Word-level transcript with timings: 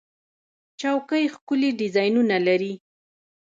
چوکۍ 0.79 1.25
ښکلي 1.33 1.69
ډیزاینونه 1.79 2.37
لري. 2.47 2.73